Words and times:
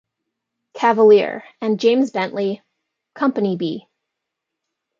Cavalier, 0.73 1.43
and 1.61 1.79
James 1.79 2.09
Bentley, 2.09 2.63
Company 3.13 3.55
B. 3.55 3.85